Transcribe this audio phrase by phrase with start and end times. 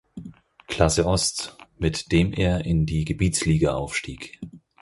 [0.65, 4.39] Klasse Ost, mit dem er in die "Gebietsliga" aufstieg.